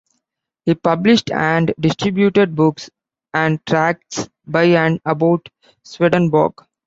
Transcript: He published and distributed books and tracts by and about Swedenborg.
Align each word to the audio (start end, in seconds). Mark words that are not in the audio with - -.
He 0.65 0.73
published 0.73 1.29
and 1.29 1.75
distributed 1.79 2.55
books 2.55 2.89
and 3.35 3.63
tracts 3.67 4.27
by 4.47 4.63
and 4.69 4.99
about 5.05 5.47
Swedenborg. 5.83 6.53